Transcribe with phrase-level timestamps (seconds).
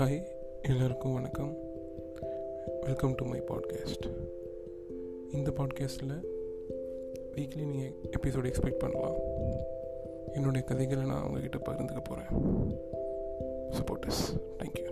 [0.00, 0.24] Hi
[0.62, 1.56] எல்லோருக்கும் வணக்கம்.
[2.80, 4.06] Welcome to my podcast
[5.32, 6.24] இந்த பாட்காஸ்ட்டில்
[7.34, 9.16] வீக்லி நீங்கள் எபிசோடு எக்ஸ்பெக்ட் பண்ணலாம்.
[10.34, 12.40] என்னுடைய கதைகளை நான் அவங்கக்கிட்ட பகிர்ந்துக்க போகிறேன்
[13.70, 14.24] சப்போர்ட்டர்ஸ்
[14.58, 14.88] தேங்க்யூ